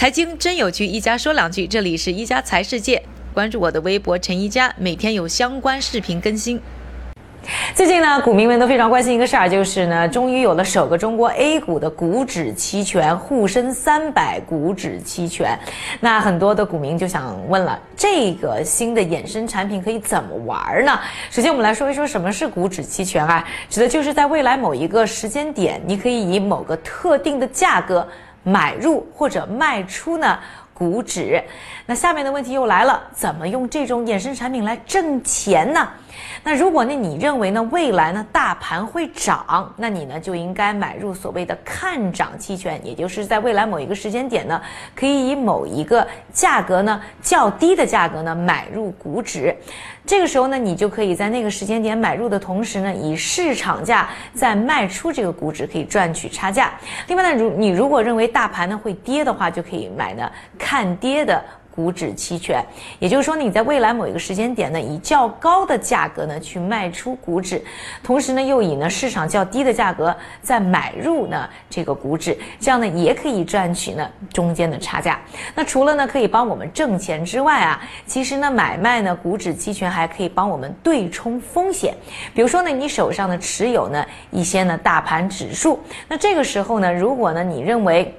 [0.00, 1.66] 财经真有趣，一家说两句。
[1.66, 3.02] 这里是一家财世界，
[3.34, 6.58] 关注我的微博陈一家，每天有相关视频更新。
[7.74, 15.54] 最近呢，股民们都非常关心一个事儿，就是呢，终于有了首个中国 A 股的股指期权沪深三百股指期权。
[16.00, 20.98] 那很多的股民就想问了，这个新的衍生产品可以怎么玩呢？
[21.30, 28.08] 首先，我们来说一说什么是股指期权啊，指的就是在未来某一个时间点，你可以以某个特定的价格
[28.42, 30.38] 买入或者卖出呢。
[30.80, 31.44] 股指，
[31.84, 35.86] 那下面的问题又来了，怎么用这种衍生产品来挣钱呢？
[36.42, 44.58] 那如果呢，你认为呢，未来呢，大盘会涨，那你呢就应该买入所谓的看涨期权，也就是在未来某一个时间点呢，
[44.94, 49.54] 可以以某一个价格呢较低的价格呢买入股指，
[50.06, 56.72] 这个时候呢，你就可以在那个时间点买入的同时呢，以市场价再卖出这个股指，可以赚取差价。
[57.06, 60.30] 另外呢，如你如果认为大盘呢会跌的话，就可以买呢
[60.70, 61.42] 看跌的。
[61.72, 62.62] 股指期权，
[62.98, 67.62] 也就是说，你在未来某一个时间点呢，以较高的价格呢去卖出股指，
[68.02, 75.18] 同时呢又以呢市场较低的价格再买入呢这个股指，这样呢也可以赚取呢中间的差价。
[75.54, 81.94] 那除了呢可以帮我们挣钱之外啊，其实呢买卖呢股指期权还可以帮我们对冲风险。
[82.34, 88.12] 比如说呢你手上呢持有呢一些呢大盘指数，那这个时候呢如果呢你认为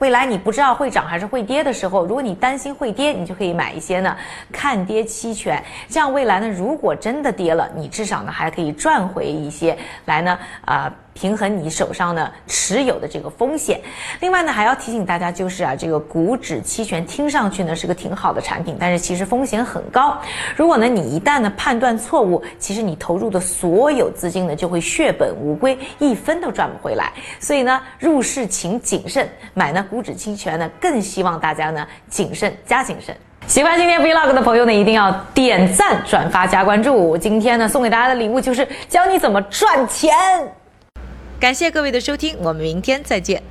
[0.00, 4.16] 未来你不知道会涨还是会跌的时候，如果你担心会跌，你就可以买一些呢
[4.52, 5.62] 看跌期权。
[5.88, 10.92] 这样未来呢，如果真的跌了，你至少呢还可以赚回一些来呢啊。
[11.14, 13.80] 平衡你手上呢持有的这个风险。
[14.20, 20.20] 另外呢，还要提醒大家，就是啊，这个股指期权听上去呢是个挺好的产品，但是其实风险很高。
[20.56, 27.12] 如果呢你一旦呢判断错误，其实你投入的所有资金呢就会血本无归，一分都赚不回来。
[27.38, 33.16] 所以呢，入市请谨慎，买呢股指期权呢更希望大家呢谨慎加谨慎。
[33.46, 37.16] 喜欢今天 Vlog 的朋友呢，一定要点赞、转发、加关注。
[37.16, 40.12] 今天呢送给大家的礼物就是教你怎么赚钱。
[41.40, 43.42] 感谢各位的收听，我们明天再见。